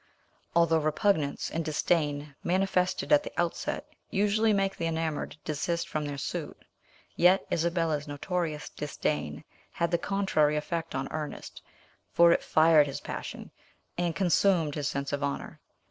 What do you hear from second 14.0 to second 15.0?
consumed his